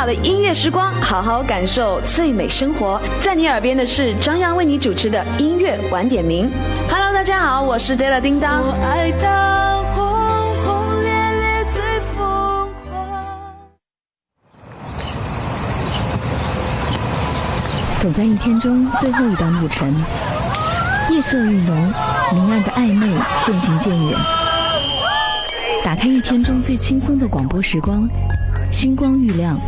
[0.00, 2.98] 好的音乐时光，好好感受最美生活。
[3.20, 6.50] 在你耳边的是张扬为你主持的音乐晚点名。
[6.88, 8.62] Hello，大家好，我是 Della 叮当。
[8.62, 10.02] 我爱他轰
[10.64, 11.82] 轰烈烈最
[12.16, 13.28] 疯狂。
[18.00, 19.94] 走在一天中最后一段路程，
[21.10, 21.92] 夜色愈浓，
[22.32, 23.06] 明暗的暧昧
[23.44, 24.18] 渐行渐远。
[25.84, 28.08] 打开一天中最轻松的广播时光。
[28.72, 29.58] 星光愈亮，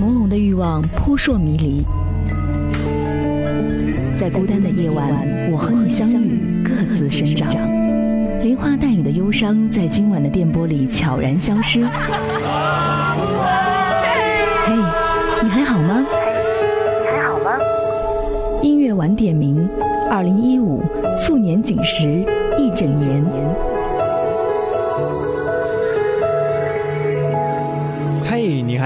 [0.00, 1.84] 朦胧的欲望扑朔迷离。
[4.18, 5.08] 在孤单的夜晚，
[5.52, 7.48] 我和你相遇，各自生长。
[8.42, 11.86] 梨花带雨的忧伤，在今晚的电波里悄然消失。
[14.64, 14.74] 嘿，
[15.42, 16.04] 你还好吗？
[17.00, 17.50] 你还好吗？
[18.62, 19.68] 音乐晚点名，
[20.10, 22.26] 二零一五素年锦时
[22.58, 23.24] 一整年。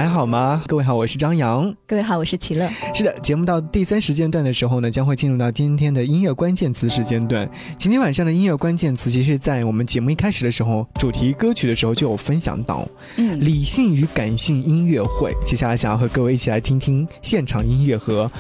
[0.09, 0.63] 还好吗？
[0.67, 1.71] 各位好，我是张扬。
[1.87, 2.67] 各位好，我是齐乐。
[2.95, 7.47] 是的，节目到第三时间段的时候呢，将会进入到今天的音乐关键词时间段。
[7.77, 15.31] 今天晚上的音乐关键词，其实，在我们节目一开始的时候，主题歌曲的时候就有分享到，嗯，理性与感性音乐会。
[15.45, 18.31] 接下来想要和各位一起来听听现场音乐和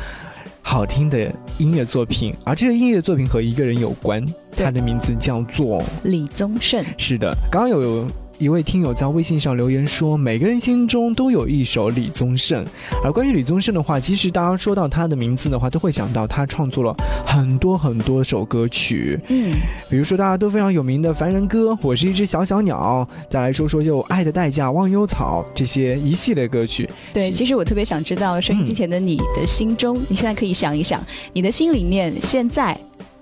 [0.62, 4.24] 好听的音乐作品，而这个音乐作品和一个人有关，
[4.56, 6.82] 他的名字叫做李宗盛。
[6.96, 8.06] 是的，刚刚有。
[8.38, 12.64] 一位听友在微信上留言说：“每个人心中都有一首李宗盛。”
[13.02, 16.94] 而关于李宗盛的话，其实大家说到他的名字的话，都会想到他创作了
[17.26, 19.18] 很多很多首歌曲。
[19.26, 19.52] 嗯，
[19.90, 23.06] 比如说大家都非常有名的《凡人歌》，我是一只小小鸟。
[23.28, 26.88] 再来说说就《爱的代价》《忘忧草》这些一系列歌曲。
[27.12, 32.78] 对，其实我特别想知道收音机前的你的心中，你现在可以想一想，你的心里面现在。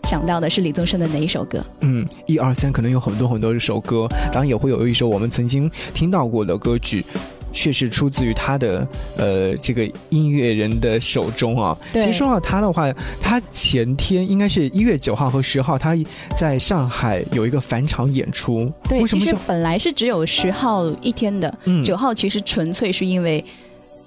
[0.06, 1.62] 想到的是李宗盛的哪一首歌？
[1.80, 7.04] 嗯，一二三，可能有很多很多首歌，当然也会有一首我们曾经听到过的歌曲，
[7.52, 8.86] 却是出自于他的
[9.18, 11.77] 呃这个音乐人的手中啊。
[11.92, 12.88] 其实说到他的话，
[13.20, 15.96] 他前天应该是一月九号和十号，他
[16.36, 18.72] 在上海有一个返场演出。
[18.89, 21.52] 对，其实本来是只有十号一天的，
[21.84, 23.45] 九号其实纯粹是因为。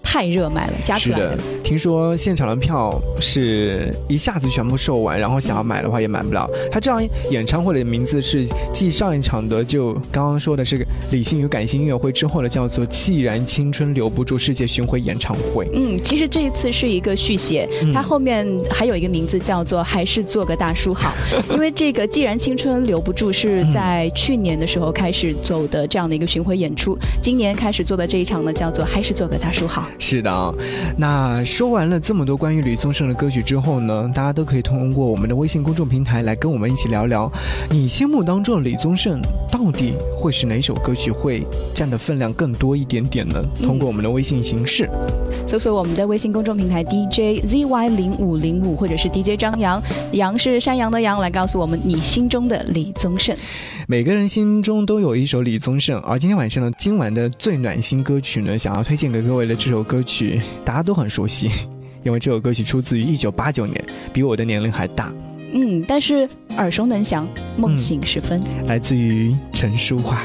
[0.02, 1.38] 太热卖了，加出来的。
[1.64, 6.50] 听说现场的票是一下子全部售完，然后想要买的话也买不了。
[6.72, 15.70] 他这样演唱会的名字是继上一场的就刚刚说的是理性与感性音乐会之后的叫做“既然青春留不住”世界巡回演唱会。
[15.74, 21.14] 嗯，其实这一次是一个续写，它后面还有一个名字叫做“还是做个大叔好”，
[21.54, 29.88] 因为这个“既然青春留不住”是在去年的时候开始走的这样的一个巡回演出，今年开始做的这一场呢叫做“还是做个大叔好”。
[29.98, 30.56] 是的，
[30.98, 37.32] 那说完了这么多关于李宗盛的歌曲之后呢，大家都可以通过我们的微信公众平台来跟我们一起聊聊，
[37.70, 39.20] 你心目当中的李宗盛
[39.52, 43.44] 到底会是哪首歌曲会占的分量更多一点点呢？
[43.62, 44.90] 通过我们的微信形式，
[45.48, 49.82] 搜索我们的微信公众平台 DJ ZY 零五零五，或者是 DJ 张扬，
[50.14, 53.36] 杨是山羊的羊，来告诉我们你心中的李宗盛。
[53.88, 61.50] 每个人心中都有一首李宗盛，而今天晚上呢，今晚的最暖心歌曲呢，想要推荐给各位的这首歌曲，大家都很熟悉，
[62.04, 65.14] 因为这首歌曲出自于一九八九年，比我的年龄还大。
[65.54, 70.22] 嗯，但是耳熟能详，梦醒时分，来自于陈淑桦。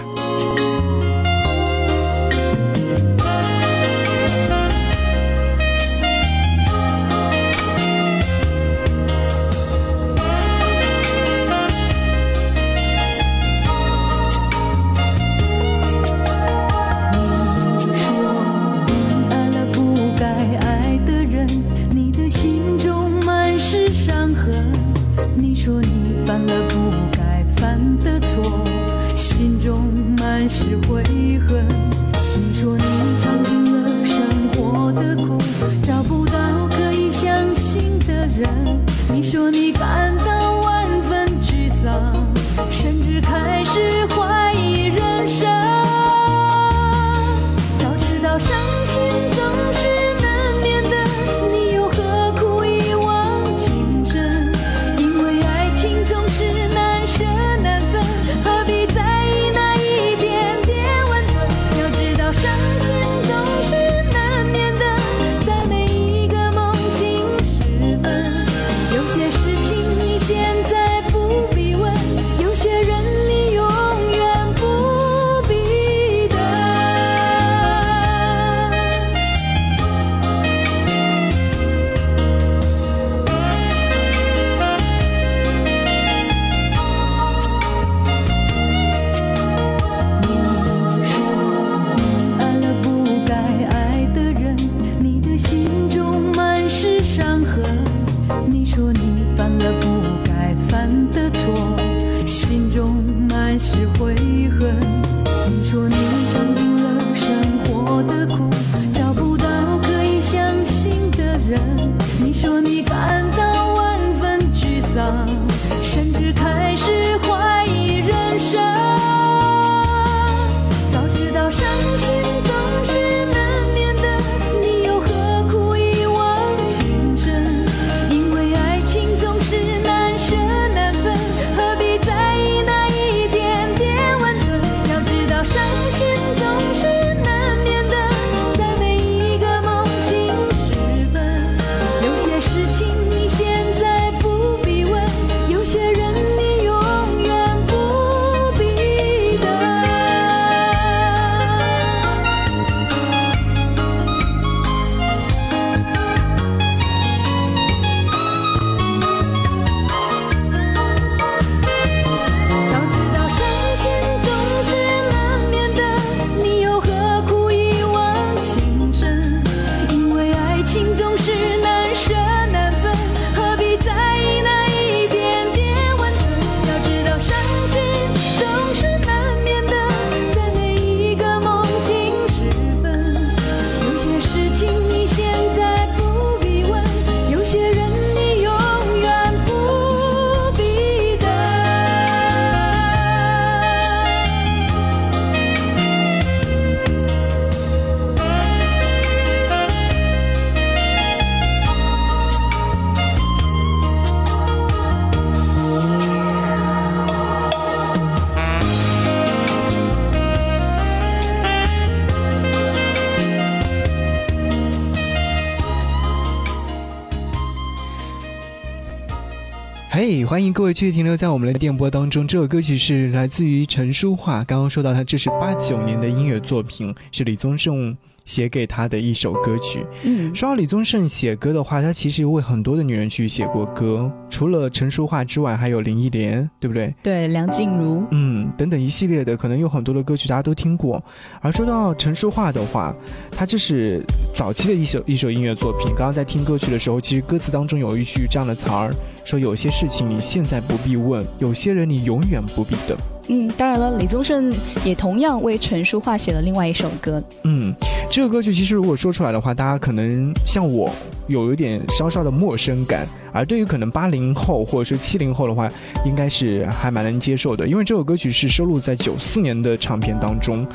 [220.35, 222.27] 欢迎各位继续停留在我们的电波当中。
[222.27, 227.97] 这首歌曲是来自于陈淑桦，刚刚说到他这是八九年的音乐作品，是李宗盛。
[228.25, 229.85] 写给他的一首歌曲。
[230.03, 236.95] 嗯，说到李宗盛写歌的话，他其实为很多的女人去写过歌，除了陈淑桦之外，还有林忆莲，对不对？
[237.03, 241.03] 对，梁静茹，嗯，等等一系列的，可能有很多的歌曲大家都听过。
[241.41, 242.95] 而说到陈淑桦的话，
[243.31, 245.89] 她这是早期的一首一首音乐作品。
[245.89, 248.95] 刚刚在听歌曲的时候，其实歌词当中有一句这样的词儿，
[249.25, 252.97] 说有些事情你现在不必问，有些人你永远不必等。
[253.29, 254.53] 嗯，当然了，李宗盛
[254.85, 257.23] 也同样为陈淑桦写了另外一首歌。
[257.45, 257.75] 嗯，
[258.11, 260.91] 这个歌曲其实如果说出来的话，大家可能像我
[261.27, 265.71] 有一点稍稍的陌生感，而对于可能八零后或者是七零后的话，
[266.05, 270.67] 应该是还蛮能接受的，因为这首歌曲是收录在九四年的唱片当中，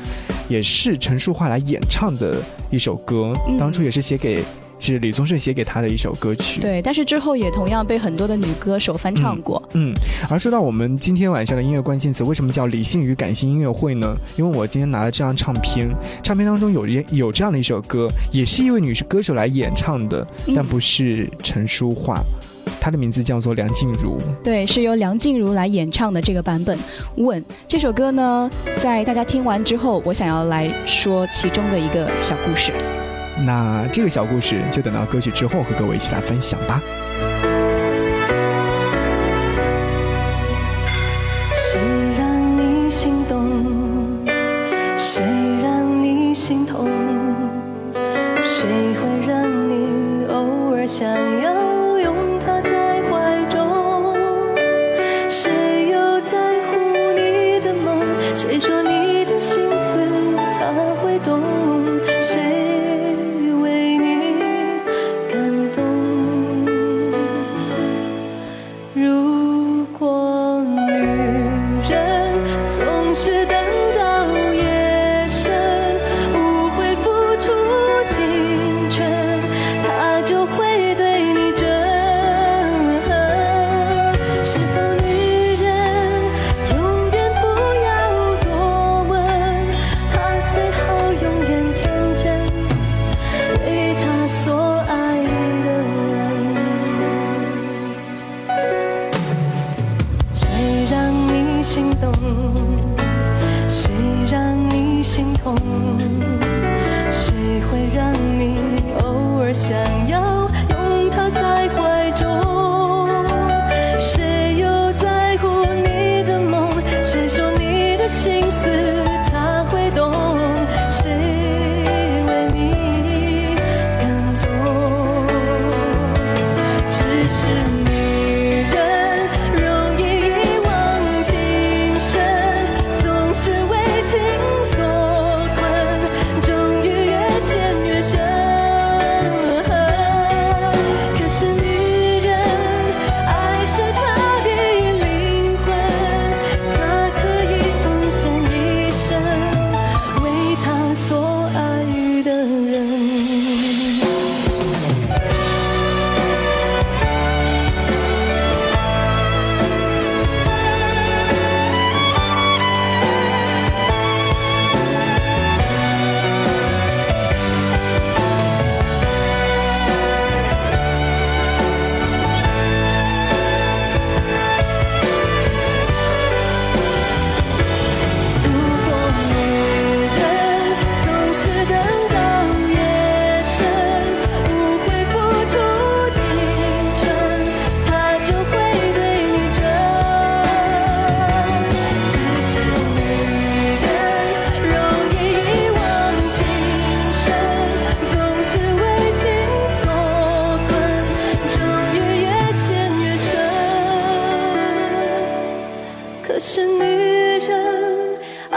[0.48, 2.36] 也是陈淑桦来演唱的
[2.70, 4.42] 一首歌，当初也是写给。
[4.80, 9.62] 是李宗盛写给他的一首歌曲，对，但是之后也同样被很多的女歌手翻唱过。
[9.74, 9.92] 嗯，
[10.30, 14.16] 而说到我们今天晚上的音乐关键词，为什么叫理性与感性音乐会呢？
[14.36, 15.88] 因为我今天拿了这张唱片，
[16.22, 22.22] 唱片当中有一有这样的一首歌，也是一位女歌手来演唱的，但不是陈淑桦，
[22.80, 24.16] 她的名字叫做梁静茹。
[24.42, 26.78] 对，是由梁静茹来演唱的这个版本。
[27.16, 28.50] 问这首歌呢，
[28.80, 32.72] 在大家听完之后，我想要来说其中的一个小故事。
[33.44, 36.80] 那这个小故事就等到歌曲之后和各位一起来分享吧。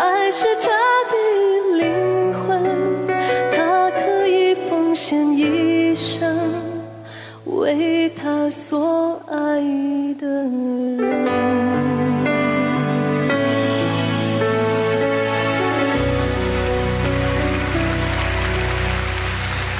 [0.03, 0.67] 爱是他
[1.07, 1.15] 的
[1.77, 2.61] 灵魂
[3.55, 6.51] 他可以奉献一生
[7.45, 9.61] 为他所爱
[10.19, 11.23] 的人。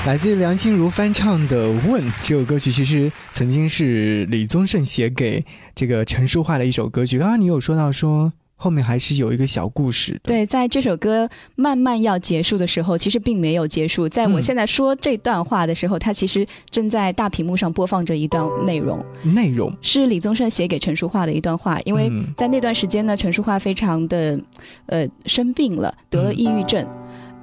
[0.05, 5.43] 来自于梁心如翻唱的问这首歌曲其实曾经是李宗盛写给
[5.75, 7.19] 这个陈淑桦的一首歌曲。
[7.19, 8.31] 刚刚你有说到说
[8.63, 10.17] 后面还是有一个小故事。
[10.23, 14.07] 对，在这首歌慢慢要结束的时候，其实并没有结束。
[14.07, 19.03] 在我现在说这段话的时候，它其实正在大屏幕上播放着一段内容。
[19.35, 24.39] 内容是李宗盛写给陈淑桦的一段话，因为在那段时间呢，陈淑桦非常的
[24.85, 26.87] 呃生病了，得了抑郁症。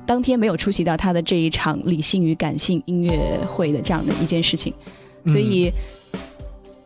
[0.06, 4.72] 当天没有出席到他的这一场理性与感性音乐会的这样的一件事情，
[5.26, 5.70] 所以，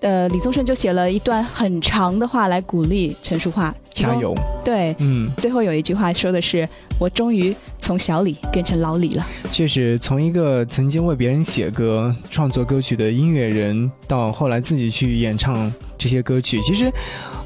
[0.00, 4.34] 呃，李宗盛就写了一段很长的话来鼓励陈淑桦加油。
[4.64, 15.72] 对，嗯，最后有一句话说的是：“我终于从小李变成老李了。”确实，从一个曾经为别人写歌、创作歌曲的音乐人，到后来自己去演唱。
[15.96, 16.92] 这些歌曲，其实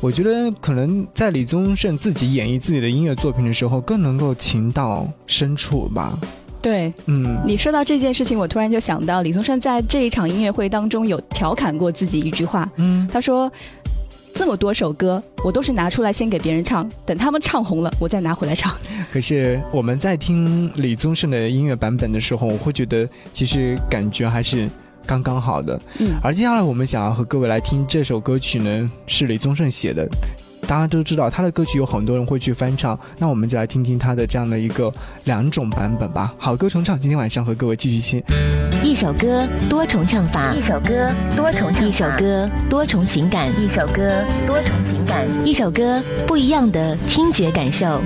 [0.00, 6.18] 我觉得可能在李宗盛自己演绎自己的音乐作品的时候，更能够情到深处吧。
[6.60, 13.50] 对，嗯，你说到这件事情，我突然就想到李宗盛在这一场音乐会当中有调侃过自己一句话，嗯，他说
[14.34, 18.74] ：“这么多首歌，我都是拿出来先给别人唱，等他们唱红了，我再拿回来唱。
[19.12, 24.68] ”可是我们在听李宗盛的音乐版本的时候，我会觉得其实感觉还是。
[25.06, 30.06] 刚刚好的，嗯，而接下来我们想要和各位来听这首歌曲呢，是李宗盛写的。
[30.68, 34.92] 大家都知道他的歌曲有很多人会去翻唱，那我们就来听听他的这样的一个
[35.24, 36.34] 两种版本吧。
[36.36, 38.22] 好歌重唱，今天晚上和各位继续听。
[38.84, 48.02] 一首歌多重唱法，一首歌多重唱，一首歌多重情感，一首歌多重情感，一首歌不一样的听觉感受。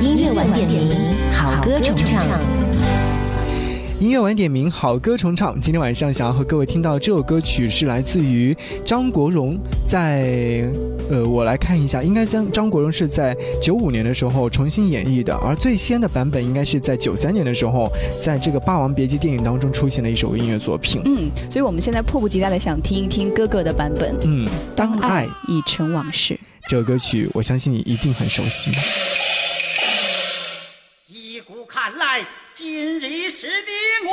[0.00, 0.96] 音乐晚点名，
[1.30, 2.26] 好歌重唱。
[4.00, 5.60] 音乐晚点名，好歌重唱。
[5.60, 9.56] 今天晚上想要和各位听到这首歌曲是来自于张国荣，
[9.86, 10.68] 在
[11.10, 17.90] 呃，我来看一下，应该将张国荣是在九五年的时候重新演绎的，而最先的版本应该是在九三年的时候，
[18.22, 21.00] 在这个《霸王别姬》电影当中出现的一首音乐作品。
[21.04, 24.14] 嗯，所以我们现在迫不及待的想听一听哥哥的版本。
[24.24, 24.46] 嗯，
[24.76, 26.38] 当爱已成往事，
[26.68, 28.70] 这首歌曲我相信你一定很熟悉。
[31.08, 32.26] 依古看来。
[32.54, 33.72] 今日是的
[34.04, 34.12] 我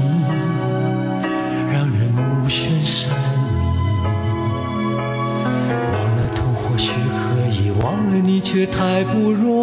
[8.67, 9.60] 太不容易。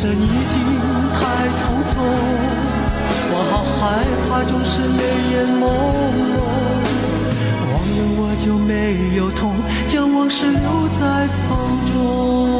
[0.00, 0.54] 生已经
[1.12, 1.18] 太
[1.58, 1.98] 匆匆，
[3.32, 5.02] 我好害怕总是泪
[5.32, 5.60] 眼朦
[6.38, 6.38] 胧。
[7.66, 8.70] 忘了我就没
[9.16, 9.42] 有痛，
[9.88, 11.50] 将往事留在风
[11.92, 12.57] 中。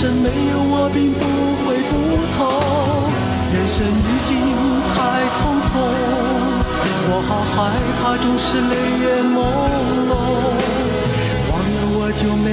[0.00, 1.20] 生没有我并不
[1.60, 1.92] 会不
[2.32, 2.40] 同。
[3.52, 4.32] 人生已经
[4.88, 4.96] 太
[5.36, 5.68] 匆匆，
[7.04, 9.36] 我好害怕总是泪眼朦
[10.08, 10.10] 胧，
[11.50, 12.48] 忘了我就没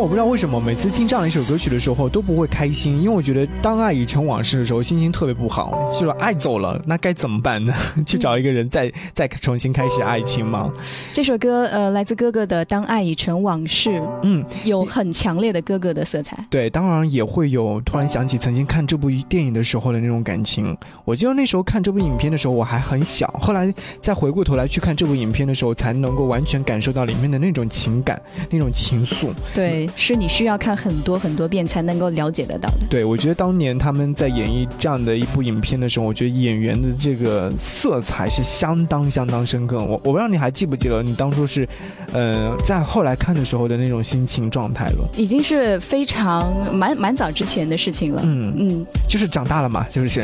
[0.00, 5.92] 我不知道为什么每次听这样的一首歌曲的时候都不会开心，因为我觉得当爱已成往事的时候，心情特别不好。
[5.92, 7.74] 就是爱走了，那该怎么办呢？
[8.06, 10.72] 去找一个人再 再重新开始爱情吗？
[11.12, 13.90] 这首歌呃，来自哥哥的《当爱已成往事》，
[14.22, 16.42] 嗯，有很强烈的哥哥的色彩。
[16.48, 20.74] 对，当然也会有突然想起曾经看这部电影的时候的那种感情。
[21.04, 29.28] 我记得那时候看这部影片的时候我还很小，后来再回过头来去看这部影片的时候，才能够完全感受到里面的那种情感、那种情愫。
[29.54, 29.89] 对。
[29.96, 32.86] 是你需要看很多很多遍才能够了解得到的。
[32.88, 39.78] 对，我觉得当年他们在演绎这样的一部影片的时候，我觉得演员的这个色彩是相当相当深刻。
[39.78, 41.68] 我我不知道你还记不记得你当初是，
[42.12, 45.08] 呃，在后来看的时候的那种心情状态了。
[45.16, 48.22] 已经是非常蛮蛮早之前的事情了。
[48.24, 50.22] 嗯嗯，就是长大了嘛，是不是？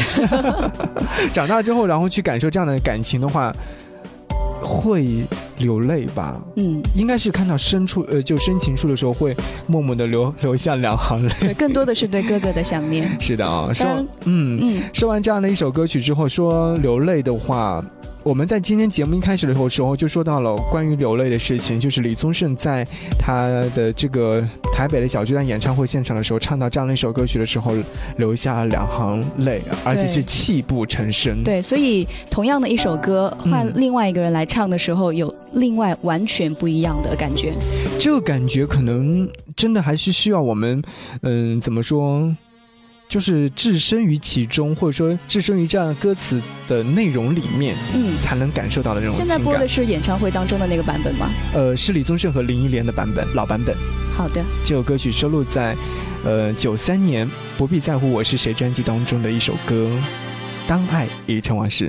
[1.32, 3.54] 长大之后，然后去感受这样的感情的话。
[4.62, 5.06] 会
[5.58, 6.40] 流泪吧？
[6.56, 9.34] 嗯，应该是看到深处，呃，就深情处的时候，会
[9.66, 11.34] 默默的流 流下两行泪。
[11.40, 13.08] 对，更多的是对哥哥的想念。
[13.20, 13.86] 是的啊，说，
[14.24, 17.84] 嗯嗯，说完这样的一首歌曲之后，说流泪的话。
[18.22, 22.84] 我们在今天节目一开始的时候时候就说到了关于流泪的事情，就是李宗盛在
[23.16, 27.72] 他的这个台北的小巨蛋演唱会现场的时候，唱到这样的一首歌曲的时候，
[28.16, 31.44] 流下了两行泪，而且是泣不成声。
[31.44, 37.52] 对，所以同样的一首歌，换另外一个人来唱的时候，有另外完全不一样的感觉。
[37.98, 40.82] 这个感觉可能真的还是需要我们，
[41.22, 42.34] 嗯，怎么说？
[43.08, 51.30] 就是置身于其中，或者说置身于这样歌词的内容里面，嗯，才能感受到的这种现在播的是演唱会当中的那个版本吗？
[51.54, 53.76] 呃，是李宗盛和林忆莲的版本，老版本。
[54.12, 54.44] 好的。
[54.64, 55.76] 这首歌曲收录在，
[56.24, 57.24] 呃，九三年
[57.56, 59.88] 《不必在乎我是谁》专辑当中的一首歌，
[60.68, 61.88] 《当爱已成往事》。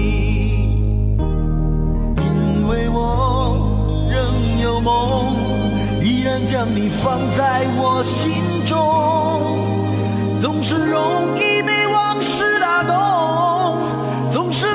[6.31, 13.75] 然将你放在我心中，总是容易被往事打动，
[14.31, 14.65] 总是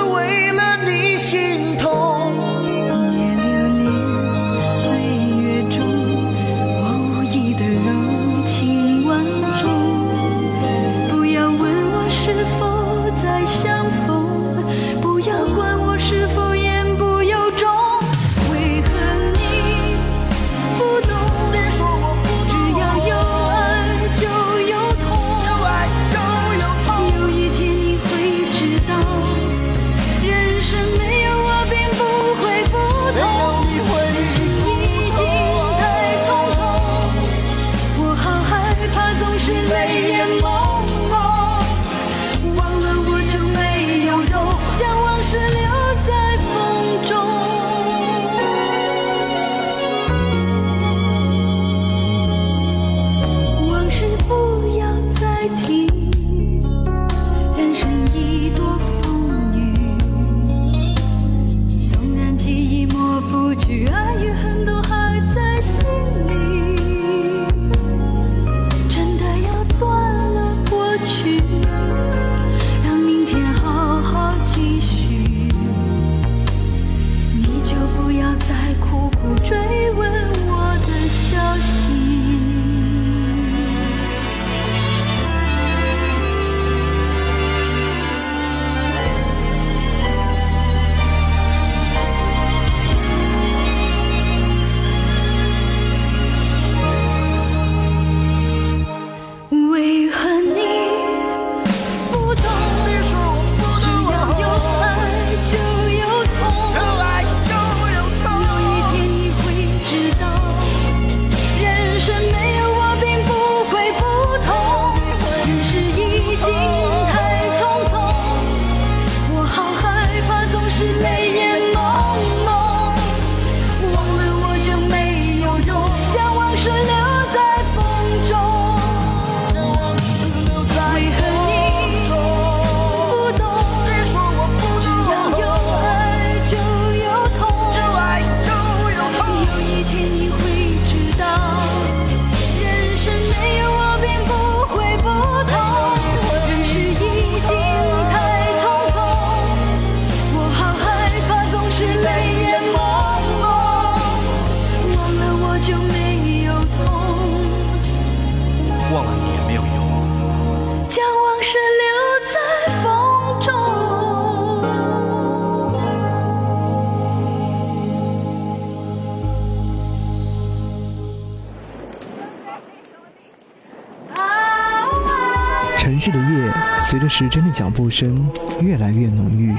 [175.78, 178.28] 城市的夜随着时针的脚步声
[178.60, 179.54] 越来越浓郁，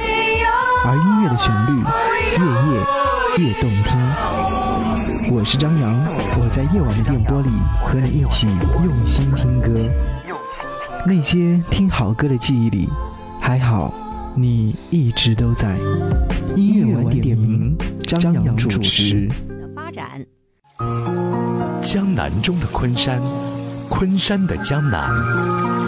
[0.85, 1.71] 而音乐的旋律
[2.37, 2.81] 越夜
[3.37, 5.06] 越动听。
[5.29, 5.93] 我是张扬，
[6.39, 7.49] 我在夜晚的电波里
[7.85, 8.47] 和你一起
[8.83, 9.69] 用心听歌。
[11.05, 12.87] 那些听好歌的记忆里，
[13.41, 13.93] 还好
[14.35, 15.75] 你一直都在。
[16.55, 19.27] 音乐晚点名，张扬主持。
[19.75, 20.25] 发展。
[21.81, 23.19] 江南中的昆山，
[23.89, 25.09] 昆山的江南。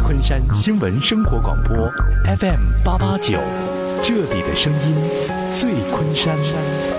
[0.04, 1.90] 昆山新闻生活广播
[2.36, 3.40] FM 八八九，
[4.04, 4.96] 这里的声音
[5.56, 6.36] 最昆山，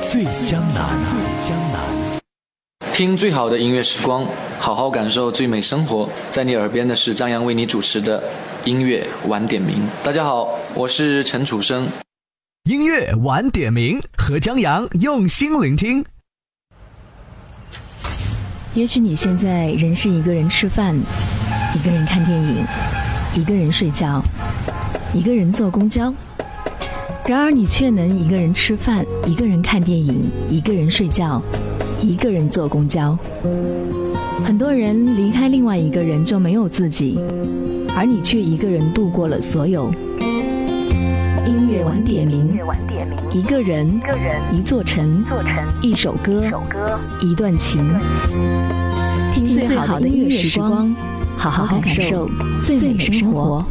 [0.02, 1.99] 最江南，最江南。
[3.00, 6.06] 听最好的音乐时光，好好感受最美生活。
[6.30, 8.22] 在你耳边的是张扬为你主持的
[8.66, 9.88] 音乐晚点名。
[10.02, 11.88] 大家好，我是陈楚生。
[12.64, 16.04] 音乐晚点名和张扬用心聆听。
[18.74, 20.94] 也许你现在仍是一个人吃饭，
[21.74, 22.66] 一个人看电影。
[23.32, 24.22] 一个人睡觉，
[25.14, 26.12] 一个人坐公交。
[27.24, 31.40] 然而，你却能一个人吃饭，一个人看电影，一个人睡觉，
[32.02, 33.16] 一个人坐公交。
[34.44, 37.18] 很多人离开另外一个人就没有自己，
[37.96, 39.92] 而你却一个人度过了所有。
[41.46, 42.58] 音乐晚点名，
[43.32, 44.00] 一个人，
[44.52, 45.24] 一座城，
[45.82, 46.42] 一首歌，
[47.20, 47.86] 一段情，
[49.32, 50.94] 听最好的音乐时光。
[51.36, 52.28] 好好感受
[52.60, 53.64] 最美生活，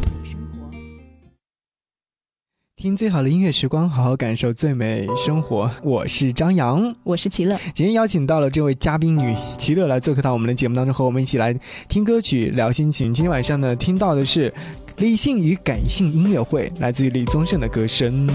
[2.80, 5.70] 听最好的音乐时光，好好感受最美生活。
[5.82, 7.54] 我是张扬，我是齐乐。
[7.74, 11.54] 今天邀请到了这位嘉宾女齐乐来做客到我们的节目当中，和我们一起来
[11.90, 13.12] 听歌曲、聊心情。
[13.12, 14.50] 今天晚上呢，听到的是
[14.96, 18.26] 理性与感性音乐会，来自于李宗盛的歌声。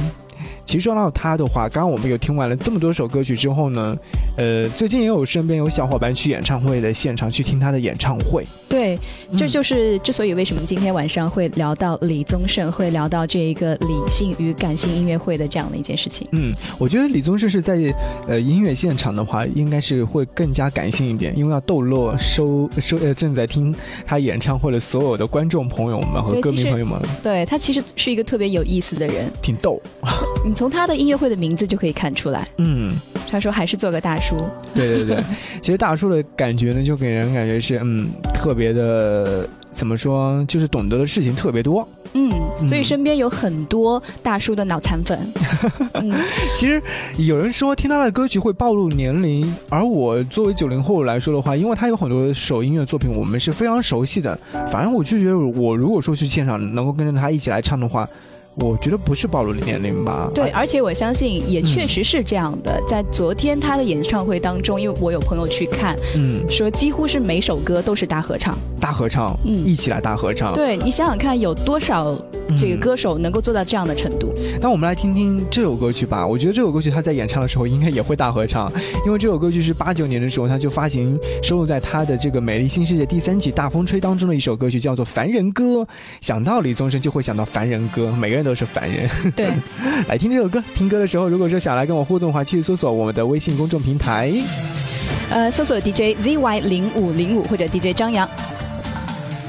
[0.66, 3.96] 其实说到他的话，刚刚我们有听完了这么多首歌曲之后呢，
[4.38, 8.44] 呃，最近也有身边有小伙伴去演唱会的现场去听他的演唱会。
[8.68, 8.98] 对，
[9.38, 16.28] 这就是之所以为什么今天晚上会聊到李宗盛，会聊到这一个理性与感性音乐会的这样的一件事情。
[16.32, 17.78] 嗯，我觉得李宗盛是在
[18.28, 23.74] 呃音乐现场的话，应该是会更加感性一点，因为要逗乐收收呃正在听
[24.06, 27.00] 他演唱会的所有的观众朋友们和歌迷朋友们。
[27.24, 29.80] 对他其实是一个特别有意思的人，挺逗。
[30.56, 32.92] 从他的音乐会的名字就可以看出来，嗯，
[33.30, 34.36] 他说还是做个大叔，
[34.74, 35.24] 对对对，
[35.62, 42.32] 其实大叔的感觉呢，就给人感觉是嗯，特别的，怎么说，就是懂得的事情特别多，嗯，
[42.68, 45.20] 所以身边有很多大叔的脑残粉。
[45.96, 46.14] 嗯，
[46.56, 46.82] 其实
[47.18, 54.38] 有人说听他的歌曲会暴露年龄，而我作为九零后来说的话，因为他有很多首音乐作品，我们是非常熟悉的，
[54.72, 58.08] 反正我就觉得我如果说去现场能够跟着他一起来唱的话。
[58.58, 60.32] 我觉得不是暴露的年龄吧？
[60.34, 62.82] 对，而且我相信也确实是这样的。
[62.88, 70.54] 在昨天他的演唱会当中，因为我有朋友去看，嗯，说几乎是每首歌都是大合唱，大合唱，嗯，一起来大合唱。
[70.54, 72.18] 对你想想看，有多少
[72.58, 74.34] 这个歌手能够做到这样的程度？
[74.62, 76.26] 那我们来听听这首歌曲吧。
[76.26, 78.72] 我觉得这首歌曲他在演唱的时候应该也会大合唱，
[79.06, 85.82] 因为这首歌曲是八九年的时候他就发行收录在他的这个《美丽新世界》第三季《大风吹》当中的一首歌曲，叫做《凡人歌》。
[86.22, 89.10] 想到李宗盛就会想到《凡人歌》，每个人都是凡人。
[89.36, 89.52] 对，
[90.08, 90.64] 来听这首歌。
[90.74, 94.32] 听歌的时候，如果说想来跟我互动的话，去搜索我们的微信公众平台，
[95.32, 98.30] 呃，搜索 DJ ZY 零五零五或者 DJ 张扬。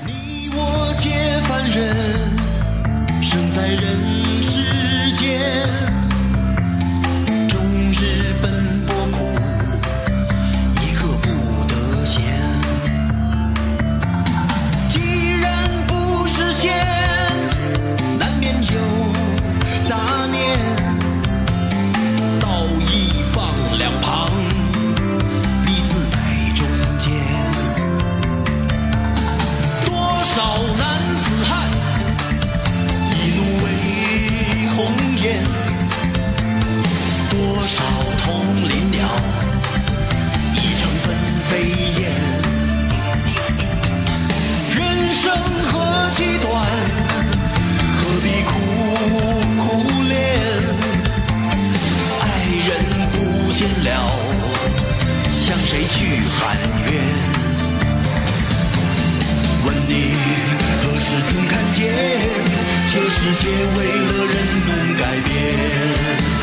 [0.07, 1.11] 你我皆
[1.43, 4.06] 凡人，生在人
[53.59, 53.89] 见了
[55.31, 56.59] 向谁去喊
[56.91, 56.93] 冤？
[59.65, 60.13] 问你
[60.83, 61.81] 何时曾看见
[62.91, 66.36] 这世界为了人们改变？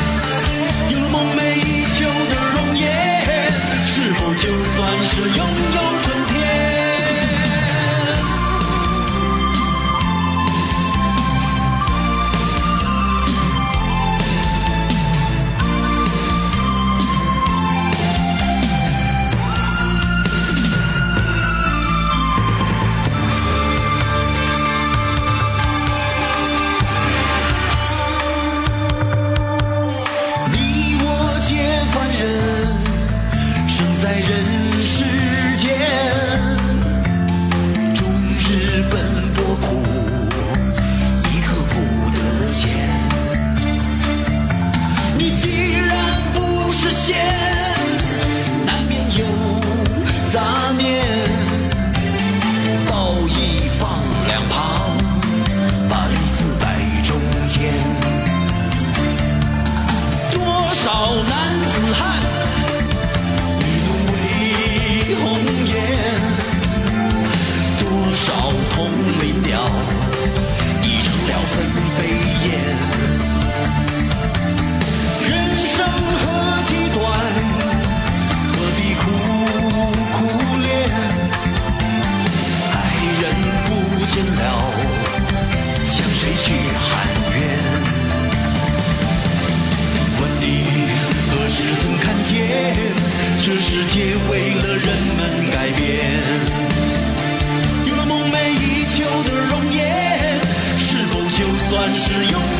[101.85, 102.52] 但是有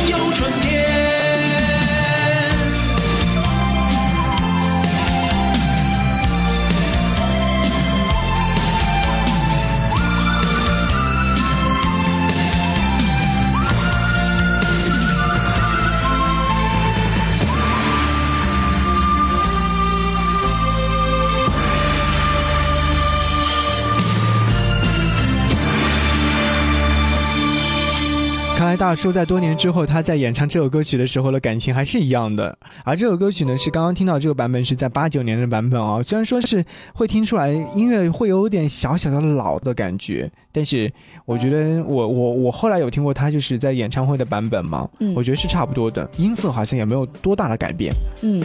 [28.83, 32.57] 大叔在多年之后，他在演唱这首歌曲的时候的感情还是一样的。
[32.83, 36.03] 而这首歌曲呢，是刚刚听到这个版本是在八九年的版本啊。
[36.03, 36.61] 虽然说是
[36.93, 40.91] 会听出来音乐会有点小小的老的感觉，但是
[41.23, 47.89] 我觉得我我我后来有听过他就是在演唱会的版本嘛，嗯，我觉得是差不多的，音色好像也没有多大的改变，
[48.21, 48.43] 嗯。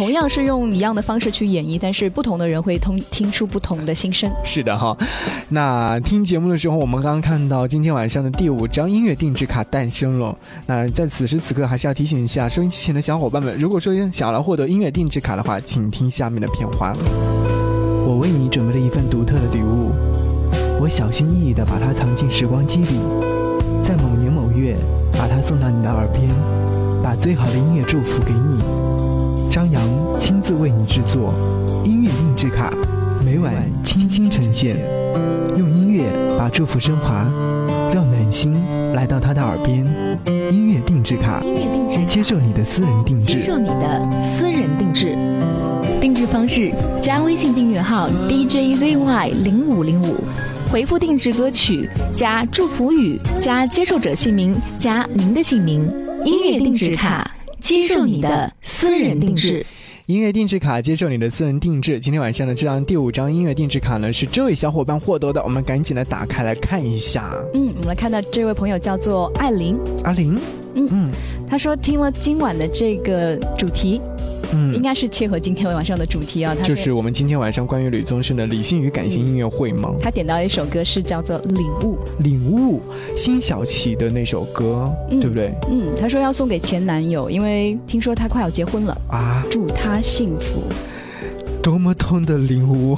[0.00, 4.32] 同样是用一样的方式去演绎，但是不同的人会通听出不同的心声。
[4.42, 4.96] 是的哈，
[5.50, 10.34] 那听节目的时候，我们刚刚看到今天晚上的第五张音乐定制卡诞生了。
[10.66, 16.96] 那在此时此刻，还是要提醒一下收音机前的小伙伴们，如果说想要来获得音乐定制卡的话，请听下面的片花。
[18.06, 19.90] 我为你准备了一份独特的礼物，
[20.80, 22.98] 我小心翼翼地把它藏进时光机里，
[23.84, 24.74] 在某年某月
[25.12, 26.26] 把它送到你的耳边，
[27.02, 28.89] 把最好的音乐祝福给你。
[29.60, 29.82] 张扬
[30.18, 31.34] 亲自为你制作
[31.84, 32.72] 音乐定制卡，
[33.22, 33.52] 每晚
[33.84, 34.74] 轻轻呈现，
[35.54, 36.04] 用音乐
[36.38, 37.30] 把祝福升华，
[37.92, 38.54] 让暖心
[38.94, 39.86] 来到他的耳边，
[40.50, 45.14] 音乐定制卡，音乐定制，接受你的私人定制，接受你的私人定制。
[46.00, 50.24] 定制方式：加微信订阅号 DJZY 零五零五，
[50.72, 55.86] 回复定制歌曲，加祝福语，加接受者姓名，加您的姓名。
[56.24, 59.64] 音乐定制卡，接受你的私人定制。
[60.06, 62.00] 音乐定制卡接受你的私人定制。
[62.00, 65.40] 今天晚上的这张第五张音乐定制卡呢，是这位小伙伴获得的。
[65.44, 67.32] 我们赶紧的打开来看一下。
[67.54, 69.78] 嗯，我们来看到这位朋友叫做艾琳。
[70.02, 70.36] 阿玲，
[70.74, 71.10] 嗯嗯，
[71.50, 74.00] 他说听了今晚的这个主题。
[74.52, 76.54] 嗯，应该是切合今天晚上的主题啊。
[76.62, 79.92] 就是我们今天晚上关于吕宗盛的理性与感性音乐会吗？
[80.00, 82.80] 他点到一首歌是叫做《领悟》，领悟，
[83.16, 85.52] 辛晓琪的那首歌，对不对？
[85.68, 90.62] 嗯，他说要送给前男友，因为听说他快要结婚了啊，祝他幸福。
[91.62, 92.96] 多么痛的领悟！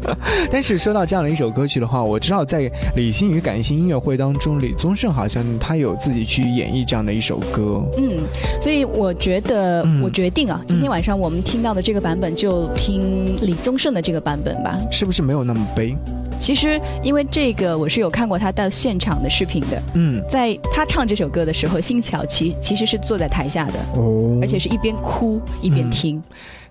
[0.50, 7.82] 但是说到这样的一首歌曲的话，我知道在理性与感性音乐会当中，李宗盛好像他有自己去演绎这样的一首歌。
[7.98, 8.18] 嗯，
[8.60, 14.78] 所以我觉得，我决定啊，今天晚上我们听到的这个版本就听李宗盛的这个版本吧。
[14.90, 15.96] 是不是没有那么悲？
[16.38, 19.82] 其实，因为这个我是有看过他到现场的视频的。
[19.94, 26.20] 嗯，在他唱这首歌的时候，辛晓琪其实是坐在台下的，哦，而且是一边哭一边听。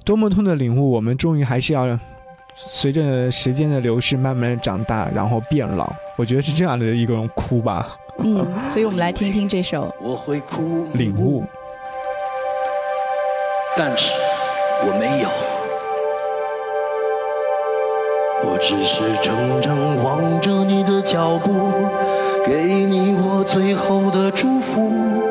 [0.03, 1.97] 多么痛的领悟，我们终于还是要
[2.55, 5.91] 随着时间的流逝，慢慢的长大，然后变老。
[6.17, 7.97] 我觉得是这样的一个人哭吧。
[8.19, 9.93] 嗯， 所以我们来听听这首。
[10.01, 11.43] 我会哭，领悟，
[13.77, 14.13] 但是
[14.83, 15.29] 我没有，
[18.43, 21.71] 我只是怔怔望着你的脚步，
[22.45, 25.30] 给你我最后的祝福。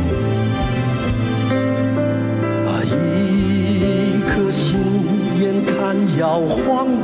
[6.17, 7.03] 要荒芜，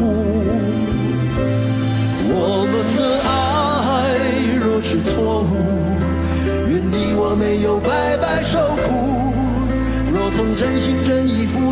[2.30, 3.30] 我们的爱
[4.64, 5.52] 若是错误，
[6.70, 9.34] 愿你我没有白白受苦。
[10.12, 11.67] 若曾真心真意付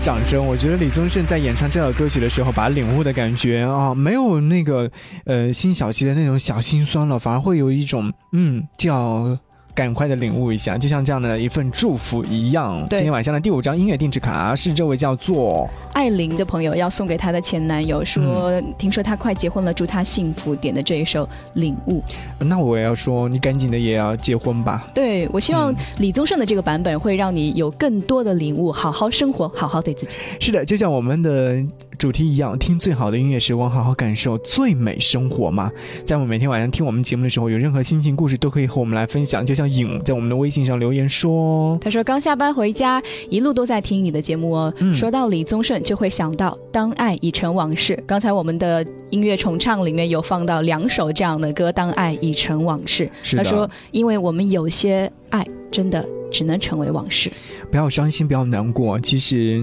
[0.00, 0.44] 掌声。
[0.44, 4.90] 我觉得李宗盛在演唱这首歌曲的时候，把领悟的感觉啊，没有那个
[5.24, 9.38] 呃辛晓琪的那种小心酸了，反而会有一种嗯叫。
[9.74, 12.86] 赶快的领悟一下，就像这样的一份祝福一样。
[12.88, 22.02] 对今天晚上的第五张音乐定制卡是这位叫做艾琳的朋友要送给她的前男友，说、听说他快结婚了，祝他幸福，点的这一首《领悟》。
[22.44, 24.88] 那我也要说，你赶紧的也要结婚吧。
[24.94, 30.16] 对我希望李宗盛的这个版本会让你有更多的领悟，好好生活，好好对自己。
[30.40, 31.62] 是的，就像我们的
[32.00, 35.70] 主题一样，听最好的音乐时光，好好感受最美生活嘛。
[36.02, 39.44] 在我们每天晚上听我们节目的时候，有任何心情故事都可以和我们来分享。
[39.44, 44.72] 就像影在我们的微信上留言说，他说刚下班回家，一路都在听你的节目哦。
[44.78, 47.94] 嗯说到李宗盛，就会想到《当爱已成往事》。
[48.06, 53.04] 刚才我们的音乐重唱里面有放到两首这样的歌，《当爱已成往事》。
[53.22, 57.30] 是他说，因为我们有些爱真的只能成为往事。
[57.70, 58.98] 不要伤心，不要难过。
[58.98, 59.62] 其实。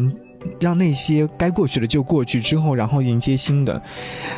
[0.59, 3.81] 让那些该过去的就过去之后，然后迎接新的。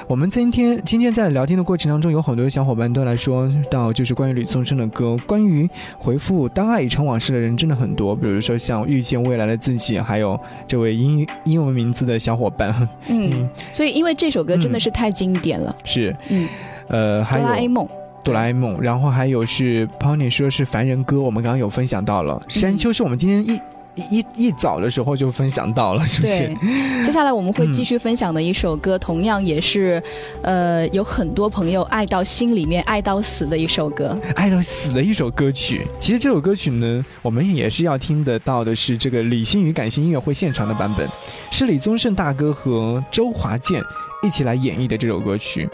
[0.08, 8.16] 我们今天今天在聊天的过程当中，有很多小伙伴都来说到，就是关于吕宗盛的歌，关于回复“当爱已成往事”的人真的很多。
[8.16, 15.76] 比如说像遇见未来的自己，还有这位英英文名字的小伙伴，嗯，所以因为这首歌真的是太经典了。
[15.84, 16.48] 是，嗯，
[16.88, 17.88] 呃，还有哆啦 A 梦。
[18.22, 22.42] 哆啦 A 梦，然后还有是 Pony 说是凡人歌，我们刚刚有分享到了。
[22.50, 23.60] 山丘是我们今天一。
[24.10, 26.48] 一一早的时候就分享到了，是不是？
[26.48, 26.58] 对，
[27.06, 30.02] 接下来我们会继续分享的一首歌，同样也是，
[30.42, 35.86] 呃，有很多朋友爱到心里面、爱到死的一首歌，爱到死的一首歌曲。
[36.00, 41.08] 其实这首歌曲呢，我们也是要听得到的是这个理性与感性音乐会现场的版本，
[41.52, 43.82] 是李宗盛大哥和周华健
[44.24, 45.70] 一起来演绎的这首歌曲。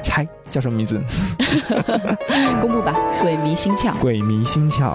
[0.00, 1.00] 猜叫什么名字？
[2.60, 3.92] 公布吧，《鬼迷心窍》。
[3.98, 4.94] 鬼迷心窍。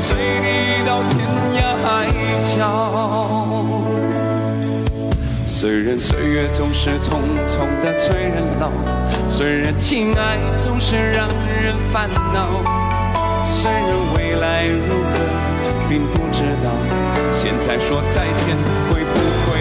[0.00, 1.18] 随你到天
[1.58, 1.86] 涯海
[2.56, 2.56] 角。
[5.44, 7.18] 虽然岁月总是匆
[7.48, 8.70] 匆的催人老，
[9.28, 11.26] 虽然情爱总是让
[11.60, 12.62] 人烦恼，
[13.48, 13.82] 虽然
[14.14, 15.18] 未来如何
[15.88, 16.70] 并不知道，
[17.32, 18.56] 现在说再见
[18.88, 19.18] 会不
[19.50, 19.57] 会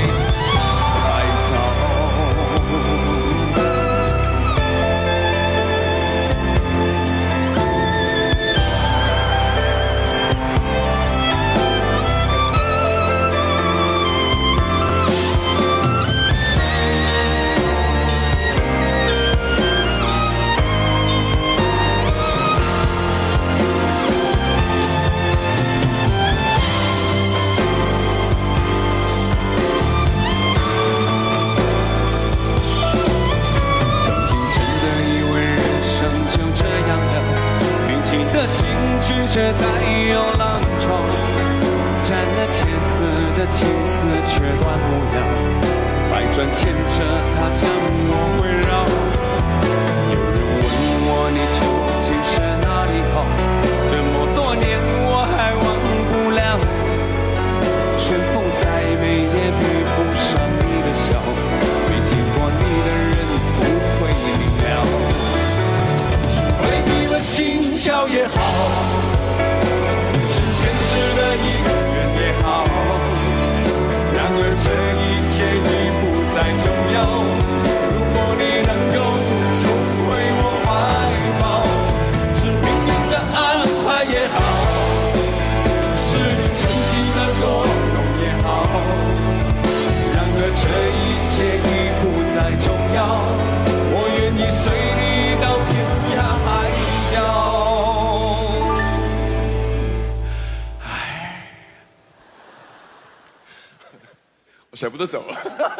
[104.77, 105.35] 舍不得走了。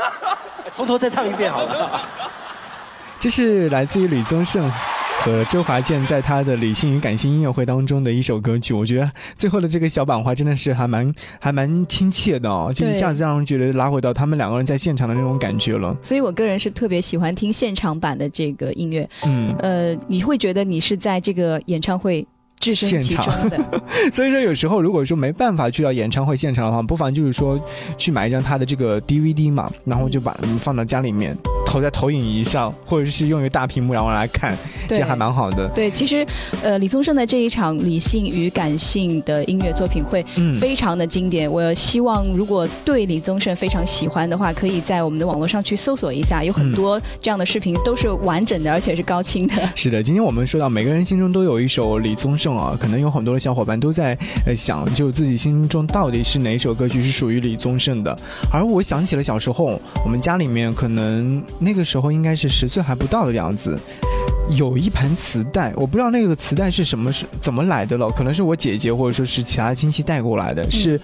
[0.73, 2.01] 从头再唱一遍好了。
[3.19, 4.69] 这是来自于李宗盛
[5.21, 8.75] 和周华健在他的理性与感性音乐会当中的一首歌曲。
[8.75, 15.95] 我觉得最后的这个小板花真的是还蛮还蛮亲切的哦，就一下子让人觉得拉回到他们两个人在现场的那种感觉了。
[16.03, 19.09] 所以我个人是特别喜欢听现场版的这个音乐。
[19.23, 22.27] 嗯，呃，你会觉得你是在这个演唱会。
[22.59, 23.81] 置身其中的，
[24.11, 27.59] 所以说有时候如果说没办法去到演唱会现场的话，不妨就是说
[27.97, 31.35] 去买一张他的这个 DVD 嘛，然后就把放到家里面，
[31.67, 34.57] 投在投影仪上，或者是用一个大屏幕然后来看，
[34.89, 35.67] 其实还蛮好的。
[35.75, 36.25] 对，其实
[36.63, 40.25] 呃，李宗盛的这一场理性与感性的音乐作品会
[40.59, 41.51] 非常的经典。
[41.51, 49.69] 我希望如果对李宗盛非常喜欢的话，可以在我们的网络上去搜索一下，有很多这样的视频都是完整的，而且是高清的。
[49.75, 52.47] 是的，今天我们说到每个人心中都有一首李宗盛。
[52.57, 58.17] 啊，可能有很多的小伙伴都在呃想，就自己心中到底是哪首歌曲是属于李宗盛的。
[58.51, 63.77] 而我想起了小时候，我们家里面可能那个时候应该是十岁还不到的样子，
[64.51, 70.97] 有一盘磁带，我不知道那个磁带是什么是怎么来的了，可能是我姐姐或者说是其他亲戚带过来的，是。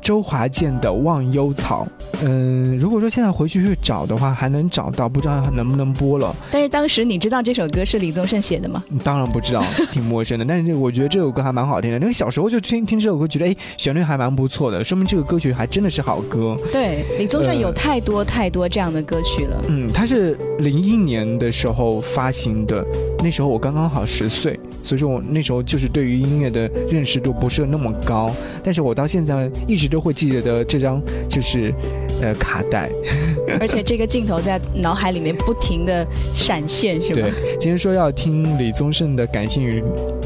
[0.00, 1.86] 周华健的《忘忧草》，
[2.22, 6.34] 嗯，如果说现在回去去找的话，还能找到，不知道还能不能播了。
[6.50, 8.82] 但是当时你知道这首歌是李宗盛写的吗？
[9.04, 10.44] 当然不知道，挺陌生的。
[10.44, 11.98] 但是我觉得这首歌还蛮好听的。
[11.98, 16.56] 那个小时候就听听这首歌，觉得哎，旋律还蛮不错的，说明这个歌曲还真的是好歌。
[16.72, 19.62] 对，李宗盛有太多太多这样的歌曲了。
[19.68, 22.84] 嗯，他是零一年的时候发行的，
[23.22, 28.34] 那时候我刚刚好十岁，所以说我那时候就是对于音乐的认识度不是那么高。
[28.64, 29.98] 但是我到现在一直都。
[29.98, 31.74] 会记得的这张就是，
[32.22, 32.88] 呃，卡带，
[33.58, 37.22] 而且这个镜头在脑海里面不停的闪现，是吧？
[37.22, 39.82] 对，今天说要听李宗盛的感性与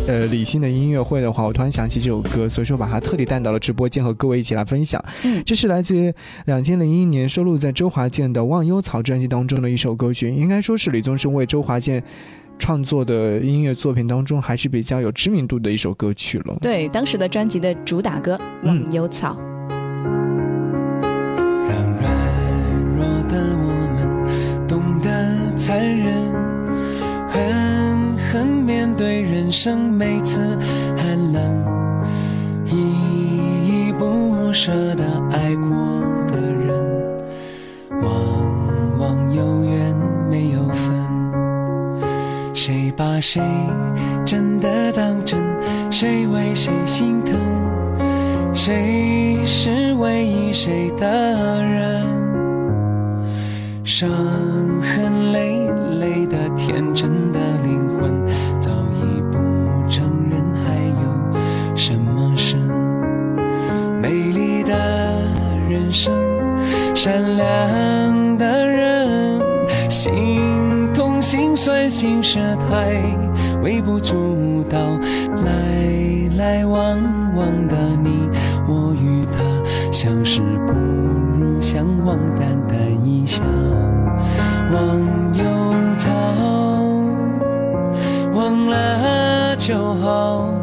[0.06, 5.02] 呃理性的音乐会的话，我突然想起这首歌，所以说把它特地带到了直播间和各位一起来分享。
[5.24, 6.12] 嗯，这是来自于
[6.44, 12.04] 两千零一年收录在周华健的《忘忧草》专辑当中的一首歌曲，应该说是李宗盛为周华健。
[12.62, 16.56] 创作的音乐作品当中，还是比较有知名度的一首歌曲了。
[16.60, 18.38] 对，当时的专辑的主打歌
[18.68, 19.36] 《忘忧草》。
[21.68, 22.06] 让软
[22.94, 24.06] 弱的我们
[24.68, 26.32] 懂得残忍，
[27.28, 30.56] 狠狠面对人生每次
[30.96, 31.66] 寒冷，
[32.66, 36.01] 依依不舍的爱过
[43.02, 43.42] 把谁
[44.24, 45.42] 真的当真？
[45.90, 47.34] 谁为谁心疼？
[48.54, 52.06] 谁是唯一谁的人？
[53.82, 58.24] 伤痕累累的天真的灵魂，
[58.60, 59.38] 早已不
[59.88, 62.56] 承认还有什么神。
[64.00, 64.72] 美丽的
[65.68, 66.14] 人生，
[66.94, 67.46] 善良
[71.32, 72.92] 心酸心事太
[73.62, 74.78] 微不足道，
[75.42, 77.00] 来来往
[77.34, 77.74] 往的
[78.04, 78.28] 你。
[78.68, 83.42] 我与他相识不如相忘，淡淡一笑。
[84.74, 85.44] 忘忧
[85.96, 86.10] 草，
[88.34, 90.61] 忘了就好。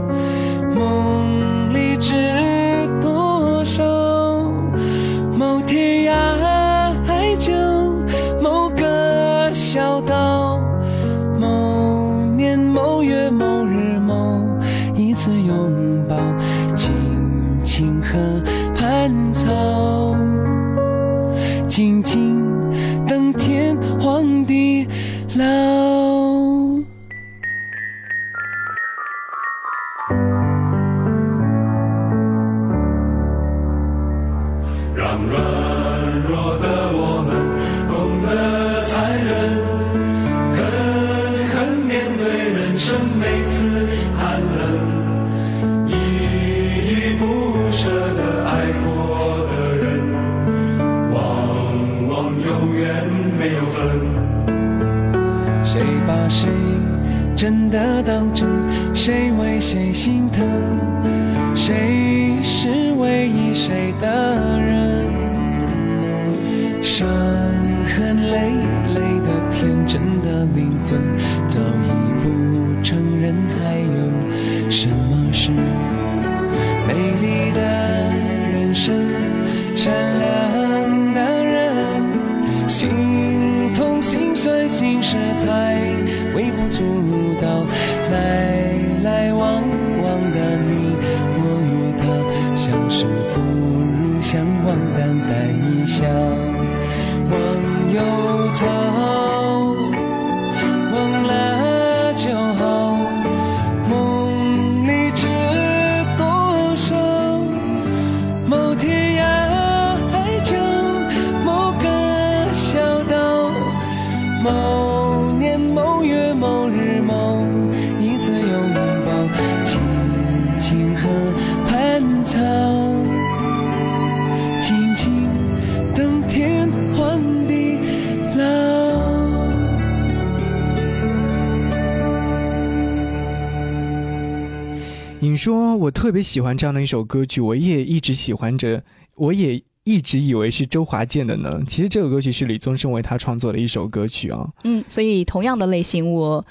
[135.40, 138.84] 说我特别喜欢这样的一首歌曲，我也一直喜欢着，
[139.16, 141.50] 我也一直以为是周华健的呢。
[141.66, 144.48] 其实这首歌曲是李宗盛为他创作的一首歌曲啊。
[144.66, 146.46] 嗯，所以同样的类型，我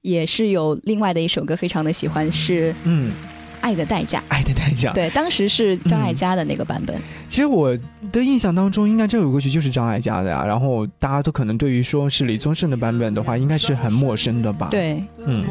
[0.00, 3.10] 也是有另外的一首歌非常的喜欢，是嗯，
[3.60, 4.18] 《爱的代价》。
[4.28, 4.92] 爱的代价。
[4.92, 7.00] 对，当时是张艾嘉的那个版本。
[7.28, 7.76] 其实我
[8.20, 10.44] 的印象当中，应该这首歌曲就是张艾嘉的呀。
[10.46, 15.42] 然后大家都可能对于说是李宗盛的版本的话，应该是很陌生的吧？，对，嗯，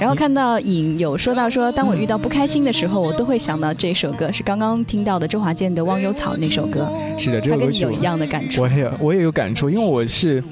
[0.00, 6.90] 然后看到颖有说到说，当我遇到不开心的时候，我都会想到这首歌，是刚刚听到的周华健的《忘忧草》那首歌。
[7.16, 8.68] 是的，这首歌曲它跟你有一样的感触我。
[8.68, 10.42] 也有我也有感触，因为我是。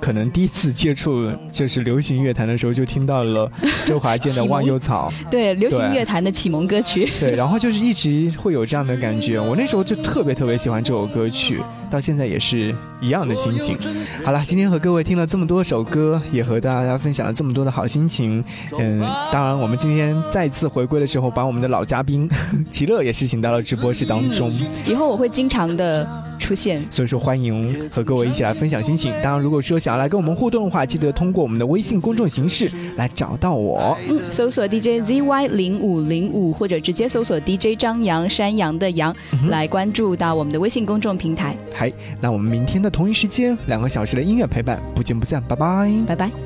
[0.00, 3.50] 可能第一次接触就是流行乐坛的时候，就听到了
[3.84, 5.12] 周华健的《忘忧草》。
[5.30, 7.10] 对，流行乐坛的启蒙歌曲。
[7.18, 9.40] 对，然后就是一直会有这样的感觉。
[9.40, 13.76] 我那时候就特别特别喜欢这首歌曲，到现在也是一样的心情。
[14.24, 18.44] 好了，今天和各位听了这么多首歌，也和大家分享了这么多的好心情。
[18.78, 19.00] 嗯，
[19.32, 22.28] 当然我们今天再次回归的时候，把我们的老嘉宾
[22.70, 24.52] 齐乐也是请到了直播室当中。
[24.86, 26.06] 以后我会经常的
[26.38, 26.84] 出现。
[26.90, 29.12] 所以说，欢迎和各位一起来分享心情。
[29.22, 33.96] 当然，如果说想要来跟我们互动的话，记得通过我们的微信公众形式来找到我。
[34.08, 39.14] 嗯，搜索 DJ ZY 零五零五，或者直接搜索 DJ 张扬山羊的羊，
[39.48, 41.56] 来关注到我们的微信公众平台。
[41.74, 46.45] 嗨，那我们明天的同一时间，两个小时的音乐陪伴，不见不散，拜拜，拜拜。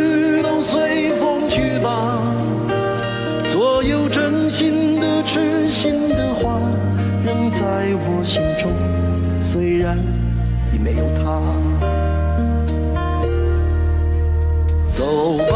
[7.71, 8.69] 在我心中，
[9.39, 9.97] 虽然
[10.73, 11.39] 已没有他。
[14.85, 15.55] 走吧，